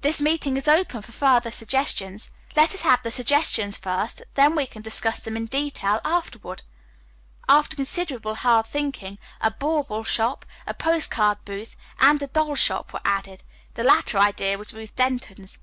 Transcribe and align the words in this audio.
"This 0.00 0.18
meeting 0.18 0.56
is 0.56 0.66
open 0.66 1.02
for 1.02 1.12
further 1.12 1.50
suggestions. 1.50 2.30
Let 2.56 2.72
us 2.74 2.80
have 2.80 3.02
the 3.02 3.10
suggestions 3.10 3.76
first, 3.76 4.22
then 4.32 4.56
we 4.56 4.66
can 4.66 4.80
discuss 4.80 5.20
them 5.20 5.36
in 5.36 5.44
detail 5.44 6.00
afterward." 6.06 6.62
After 7.50 7.76
considerable 7.76 8.34
hard 8.36 8.64
thinking, 8.64 9.18
a 9.42 9.50
"bauble 9.50 10.02
shop," 10.02 10.46
a 10.66 10.72
postcard 10.72 11.44
booth, 11.44 11.76
and 12.00 12.22
a 12.22 12.28
doll 12.28 12.54
shop 12.54 12.94
were 12.94 13.02
added. 13.04 13.42
The 13.74 13.84
latter 13.84 14.16
idea 14.16 14.56
was 14.56 14.72
Ruth 14.72 14.96
Denton's. 14.96 15.58